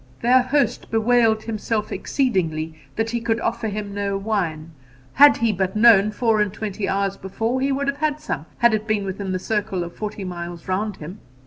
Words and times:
Their 0.23 0.41
host 0.41 0.89
bewailed 0.89 1.43
himself 1.43 1.91
exceedingly 1.91 2.73
that 2.95 3.11
he 3.11 3.21
could 3.21 3.39
offer 3.39 3.67
him 3.67 3.93
no 3.93 4.17
wine: 4.17 4.71
'Had 5.13 5.37
he 5.37 5.53
but 5.53 5.75
known 5.75 6.09
four 6.09 6.41
and 6.41 6.51
twenty 6.51 6.89
hours 6.89 7.17
before, 7.17 7.61
he 7.61 7.71
would 7.71 7.87
have 7.87 7.97
had 7.97 8.19
some, 8.19 8.47
had 8.57 8.73
it 8.73 8.87
been 8.87 9.05
within 9.05 9.31
the 9.31 9.37
circle 9.37 9.83
of 9.83 9.95
forty 9.95 10.23
miles 10.23 10.67
round 10.67 10.97
him. 10.97 11.19